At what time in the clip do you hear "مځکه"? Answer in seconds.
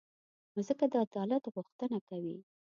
0.55-0.85